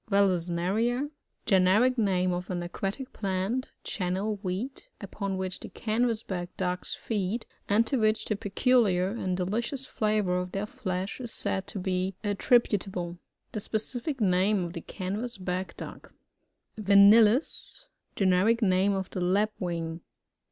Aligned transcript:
Valesneria.— 0.09 1.11
Generic 1.45 1.95
name 1.95 2.33
of 2.33 2.49
an 2.49 2.63
aquatic 2.63 3.13
plant, 3.13 3.69
Channel 3.83 4.39
Weed, 4.41 4.85
upoil 4.99 5.37
which 5.37 5.59
the 5.59 5.69
Canvass 5.69 6.23
back 6.23 6.49
ducks 6.57 6.95
feed, 6.95 7.45
and 7.69 7.85
to 7.85 7.97
which 7.99 8.25
the 8.25 8.35
peculiar 8.35 9.09
and 9.09 9.37
delicious 9.37 9.85
flavour 9.85 10.39
of 10.39 10.53
their 10.53 10.65
flesh, 10.65 11.19
is 11.21 11.31
said 11.31 11.67
to 11.67 11.77
be 11.77 12.15
attributable. 12.23 13.19
The 13.51 13.59
spe. 13.59 13.75
ciflc 13.75 14.19
name 14.19 14.63
of 14.65 14.73
the 14.73 14.81
Canvass 14.81 15.37
back 15.37 15.77
duck. 15.77 16.11
Vanellus.— 16.79 17.89
Generic 18.15 18.63
name 18.63 18.93
of 18.93 19.11
the 19.11 19.21
Lapwing. 19.21 20.01